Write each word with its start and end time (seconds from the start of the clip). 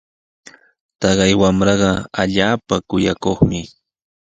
Taqay 0.99 1.33
wamraqa 1.41 1.91
allaapa 2.21 2.75
kuyakuqmi. 2.89 3.59